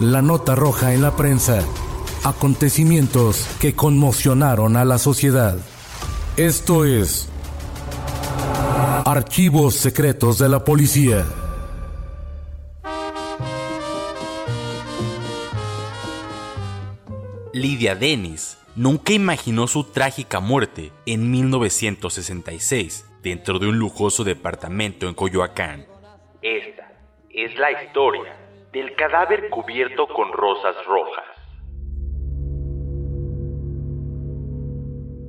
[0.00, 1.64] La nota roja en la prensa.
[2.22, 5.56] Acontecimientos que conmocionaron a la sociedad.
[6.36, 7.30] Esto es
[9.06, 11.24] Archivos Secretos de la Policía.
[17.54, 25.14] Lidia Dennis nunca imaginó su trágica muerte en 1966 dentro de un lujoso departamento en
[25.14, 25.86] Coyoacán.
[26.42, 26.92] Esta
[27.30, 28.35] es la historia
[28.76, 31.24] del cadáver cubierto con rosas rojas.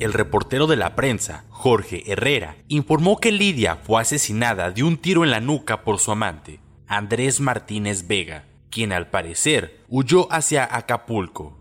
[0.00, 5.22] El reportero de la prensa, Jorge Herrera, informó que Lidia fue asesinada de un tiro
[5.22, 11.56] en la nuca por su amante, Andrés Martínez Vega, quien al parecer huyó hacia Acapulco.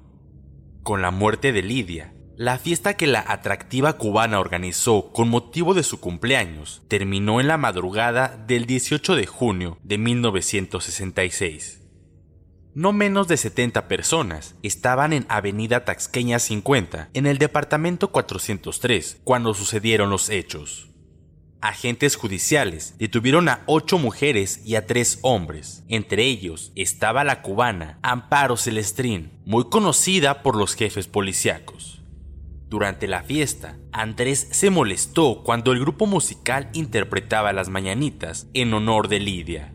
[0.81, 5.81] Con la muerte de Lidia, la fiesta que la atractiva cubana organizó con motivo de
[5.81, 11.81] su cumpleaños terminó en la madrugada del 18 de junio de 1966.
[12.75, 19.55] No menos de 70 personas estaban en Avenida Taxqueña 50, en el departamento 403, cuando
[19.55, 20.89] sucedieron los hechos.
[21.59, 25.83] Agentes judiciales detuvieron a ocho mujeres y a tres hombres.
[25.87, 31.96] Entre ellos estaba la cubana Amparo Celestrín, muy conocida por los jefes policíacos.
[32.69, 39.07] Durante la fiesta, Andrés se molestó cuando el grupo musical interpretaba las mañanitas en honor
[39.07, 39.73] de Lidia.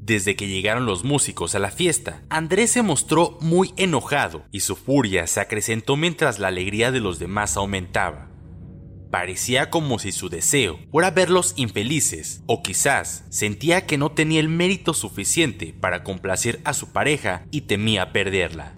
[0.00, 4.74] Desde que llegaron los músicos a la fiesta, Andrés se mostró muy enojado y su
[4.74, 8.30] furia se acrecentó mientras la alegría de los demás aumentaba.
[9.10, 14.48] Parecía como si su deseo fuera verlos infelices, o quizás sentía que no tenía el
[14.48, 18.77] mérito suficiente para complacer a su pareja y temía perderla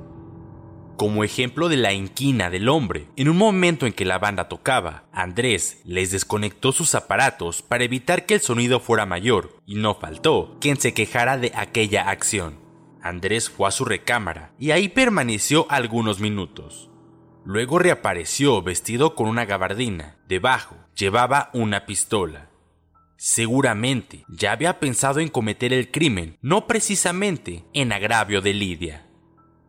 [1.00, 3.06] como ejemplo de la inquina del hombre.
[3.16, 8.26] En un momento en que la banda tocaba, Andrés les desconectó sus aparatos para evitar
[8.26, 12.58] que el sonido fuera mayor, y no faltó quien se quejara de aquella acción.
[13.00, 16.90] Andrés fue a su recámara y ahí permaneció algunos minutos.
[17.46, 20.18] Luego reapareció vestido con una gabardina.
[20.28, 22.50] Debajo llevaba una pistola.
[23.16, 29.09] Seguramente ya había pensado en cometer el crimen, no precisamente en agravio de Lidia.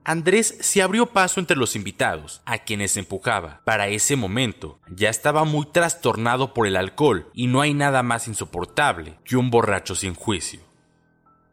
[0.04, 3.62] Andrés se abrió paso entre los invitados, a quienes empujaba.
[3.66, 8.28] Para ese momento, ya estaba muy trastornado por el alcohol y no hay nada más
[8.28, 10.60] insoportable que un borracho sin juicio.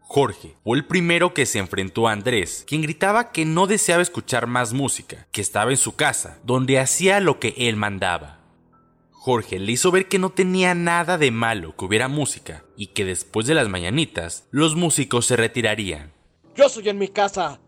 [0.01, 4.47] Jorge fue el primero que se enfrentó a Andrés, quien gritaba que no deseaba escuchar
[4.47, 8.39] más música, que estaba en su casa, donde hacía lo que él mandaba.
[9.11, 13.05] Jorge le hizo ver que no tenía nada de malo que hubiera música y que
[13.05, 16.15] después de las mañanitas los músicos se retirarían.
[16.57, 17.61] Yo soy en mi casa,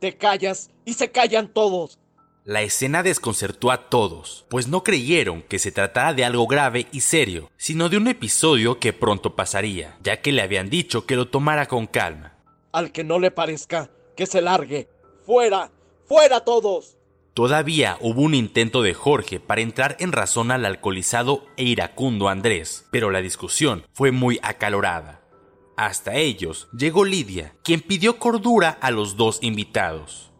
[0.00, 1.98] te callas y se callan todos.
[2.44, 7.00] La escena desconcertó a todos, pues no creyeron que se tratara de algo grave y
[7.00, 11.26] serio, sino de un episodio que pronto pasaría, ya que le habían dicho que lo
[11.26, 12.34] tomara con calma.
[12.70, 14.88] Al que no le parezca, que se largue.
[15.24, 15.72] Fuera,
[16.04, 16.96] fuera todos.
[17.34, 22.86] Todavía hubo un intento de Jorge para entrar en razón al alcoholizado e iracundo Andrés,
[22.92, 25.20] pero la discusión fue muy acalorada.
[25.76, 30.32] Hasta ellos llegó Lidia, quien pidió cordura a los dos invitados.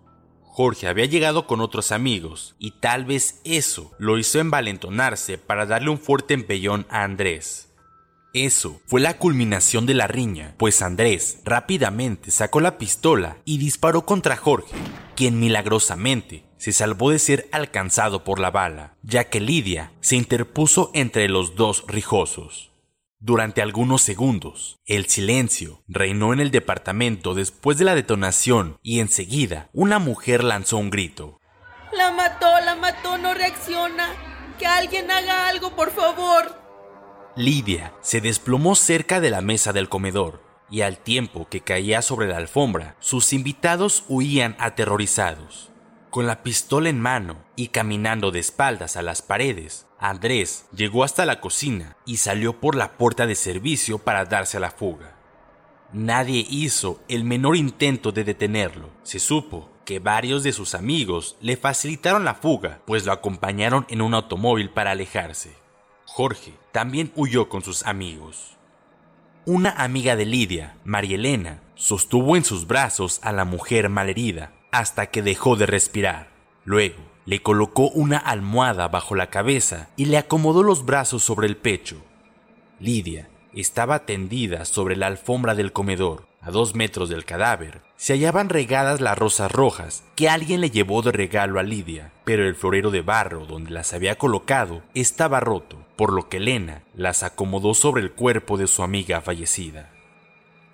[0.43, 5.91] Jorge había llegado con otros amigos, y tal vez eso lo hizo envalentonarse para darle
[5.91, 7.69] un fuerte empellón a Andrés.
[8.33, 14.06] Eso fue la culminación de la riña, pues Andrés rápidamente sacó la pistola y disparó
[14.06, 14.75] contra Jorge,
[15.15, 20.91] quien milagrosamente se salvó de ser alcanzado por la bala, ya que Lidia se interpuso
[20.94, 22.75] entre los dos rijosos.
[23.19, 29.71] Durante algunos segundos, el silencio reinó en el departamento después de la detonación y enseguida
[29.73, 31.41] una mujer lanzó un grito.
[31.93, 34.09] La mató, la mató, no reacciona.
[34.59, 36.61] Que alguien haga algo, por favor.
[37.37, 42.29] Lidia se desplomó cerca de la mesa del comedor y al tiempo que caía sobre
[42.29, 45.71] la alfombra, sus invitados huían aterrorizados.
[46.17, 51.27] Con la pistola en mano y caminando de espaldas a las paredes, Andrés llegó hasta
[51.27, 55.15] la cocina y salió por la puerta de servicio para darse a la fuga.
[55.93, 58.89] Nadie hizo el menor intento de detenerlo.
[59.03, 64.01] Se supo que varios de sus amigos le facilitaron la fuga, pues lo acompañaron en
[64.01, 65.55] un automóvil para alejarse.
[66.07, 68.57] Jorge también huyó con sus amigos.
[69.45, 75.07] Una amiga de Lidia, María Elena, sostuvo en sus brazos a la mujer malherida hasta
[75.07, 76.29] que dejó de respirar.
[76.65, 76.97] Luego,
[77.27, 81.97] le colocó una almohada bajo la cabeza y le acomodó los brazos sobre el pecho.
[82.79, 86.27] Lidia estaba tendida sobre la alfombra del comedor.
[86.41, 91.03] A dos metros del cadáver se hallaban regadas las rosas rojas que alguien le llevó
[91.03, 95.85] de regalo a Lidia, pero el florero de barro donde las había colocado estaba roto,
[95.97, 99.91] por lo que Elena las acomodó sobre el cuerpo de su amiga fallecida.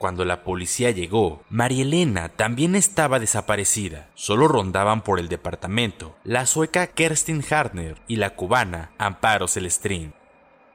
[0.02, 4.08] Cuando la policía llegó, María Elena también estaba desaparecida.
[4.14, 10.12] Solo rondaban por el departamento la sueca Kerstin Hartner y la cubana Amparo Celestrín.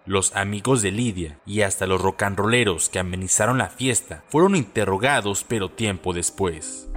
[0.05, 5.71] Los amigos de Lidia y hasta los rocanroleros que amenizaron la fiesta fueron interrogados pero
[5.71, 6.87] tiempo después.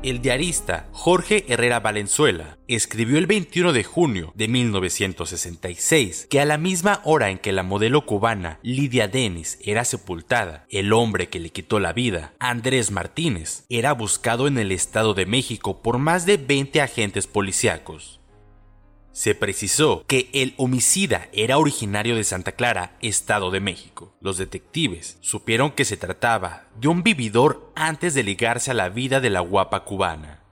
[0.00, 6.56] El diarista Jorge Herrera Valenzuela escribió el 21 de junio de 1966 que a la
[6.56, 11.50] misma hora en que la modelo cubana Lidia Denis era sepultada, el hombre que le
[11.50, 16.36] quitó la vida, Andrés Martínez, era buscado en el Estado de México por más de
[16.36, 18.17] 20 agentes policíacos.
[19.18, 24.14] Se precisó que el homicida era originario de Santa Clara, Estado de México.
[24.20, 29.18] Los detectives supieron que se trataba de un vividor antes de ligarse a la vida
[29.18, 30.44] de la guapa cubana.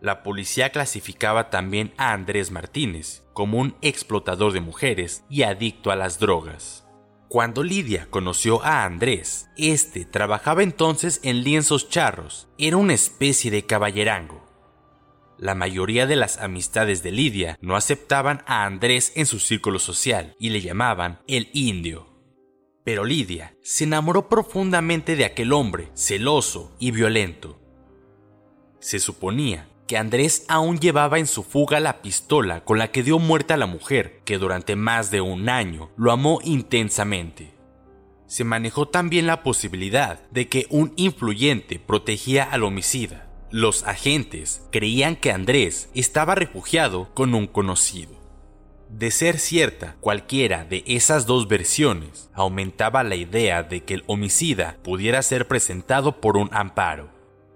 [0.00, 5.96] La policía clasificaba también a Andrés Martínez como un explotador de mujeres y adicto a
[5.96, 6.86] las drogas.
[7.26, 13.66] Cuando Lidia conoció a Andrés, este trabajaba entonces en lienzos charros, era una especie de
[13.66, 14.45] caballerango
[15.38, 20.34] la mayoría de las amistades de Lidia no aceptaban a Andrés en su círculo social
[20.38, 22.08] y le llamaban el indio.
[22.84, 27.60] Pero Lidia se enamoró profundamente de aquel hombre, celoso y violento.
[28.78, 33.18] Se suponía que Andrés aún llevaba en su fuga la pistola con la que dio
[33.18, 37.54] muerte a la mujer, que durante más de un año lo amó intensamente.
[38.26, 43.25] Se manejó también la posibilidad de que un influyente protegía al homicida,
[43.56, 48.12] los agentes creían que Andrés estaba refugiado con un conocido.
[48.90, 54.76] De ser cierta cualquiera de esas dos versiones, aumentaba la idea de que el homicida
[54.84, 57.08] pudiera ser presentado por un amparo.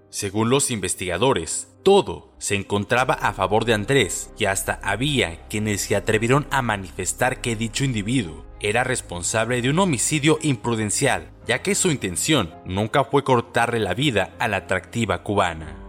[0.09, 5.95] Según los investigadores, todo se encontraba a favor de Andrés y hasta había quienes se
[5.95, 11.91] atrevieron a manifestar que dicho individuo era responsable de un homicidio imprudencial, ya que su
[11.91, 15.80] intención nunca fue cortarle la vida a la atractiva cubana.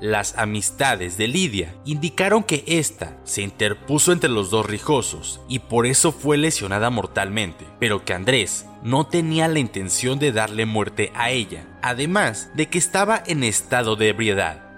[0.00, 5.86] Las amistades de Lidia indicaron que ésta se interpuso entre los dos rijosos y por
[5.86, 11.30] eso fue lesionada mortalmente, pero que Andrés no tenía la intención de darle muerte a
[11.30, 14.68] ella, además de que estaba en estado de ebriedad.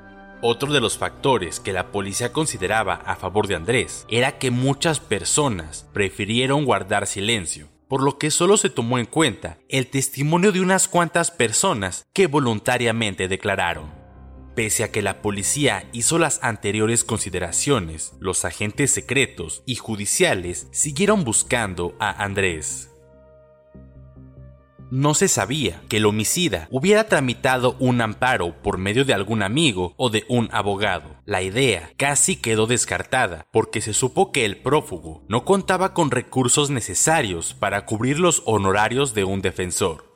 [0.40, 5.00] Otro de los factores que la policía consideraba a favor de Andrés era que muchas
[5.00, 10.62] personas prefirieron guardar silencio, por lo que solo se tomó en cuenta el testimonio de
[10.62, 13.99] unas cuantas personas que voluntariamente declararon.
[14.60, 21.24] Pese a que la policía hizo las anteriores consideraciones, los agentes secretos y judiciales siguieron
[21.24, 22.90] buscando a Andrés.
[24.90, 29.94] No se sabía que el homicida hubiera tramitado un amparo por medio de algún amigo
[29.96, 31.16] o de un abogado.
[31.24, 36.68] La idea casi quedó descartada porque se supo que el prófugo no contaba con recursos
[36.68, 40.09] necesarios para cubrir los honorarios de un defensor.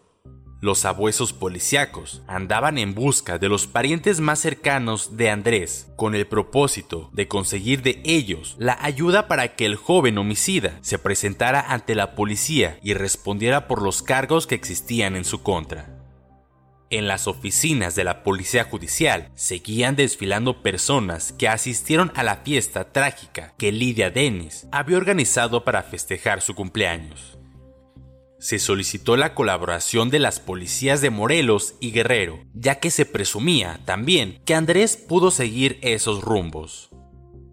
[0.65, 6.27] Los abuesos policíacos andaban en busca de los parientes más cercanos de Andrés, con el
[6.27, 11.95] propósito de conseguir de ellos la ayuda para que el joven homicida se presentara ante
[11.95, 15.99] la policía y respondiera por los cargos que existían en su contra.
[16.89, 22.91] En las oficinas de la Policía Judicial seguían desfilando personas que asistieron a la fiesta
[22.91, 27.34] trágica que Lidia Dennis había organizado para festejar su cumpleaños
[28.45, 33.81] se solicitó la colaboración de las policías de Morelos y Guerrero, ya que se presumía
[33.87, 36.91] también que Andrés pudo seguir esos rumbos.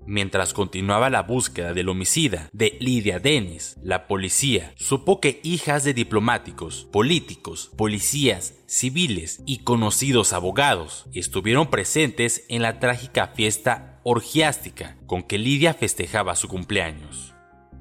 [0.05, 5.93] Mientras continuaba la búsqueda del homicida de Lidia Dennis, la policía supo que hijas de
[5.93, 15.23] diplomáticos, políticos, policías, civiles y conocidos abogados estuvieron presentes en la trágica fiesta orgiástica con
[15.23, 17.33] que Lidia festejaba su cumpleaños.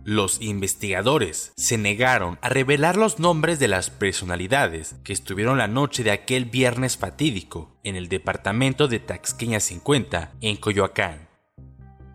[0.05, 6.03] Los investigadores se negaron a revelar los nombres de las personalidades que estuvieron la noche
[6.03, 11.29] de aquel viernes fatídico en el departamento de Taxqueña 50 en Coyoacán.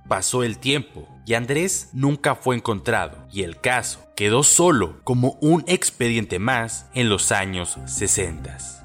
[0.08, 5.64] Pasó el tiempo y Andrés nunca fue encontrado y el caso quedó solo como un
[5.68, 8.85] expediente más en los años 60.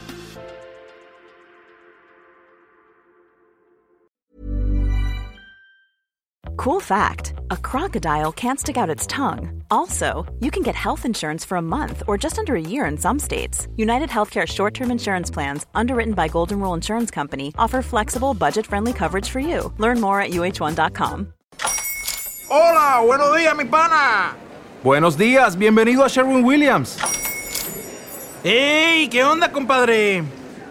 [6.61, 9.63] Cool fact a crocodile can't stick out its tongue.
[9.71, 12.99] Also, you can get health insurance for a month or just under a year in
[12.99, 13.67] some states.
[13.77, 18.67] United Healthcare short term insurance plans, underwritten by Golden Rule Insurance Company, offer flexible, budget
[18.67, 19.73] friendly coverage for you.
[19.79, 21.33] Learn more at uh1.com.
[22.47, 24.35] Hola, buenos días, mi pana.
[24.83, 26.99] Buenos días, bienvenido a Sherwin Williams.
[28.43, 29.07] ¡Ey!
[29.09, 30.40] ¿Qué onda, compadre?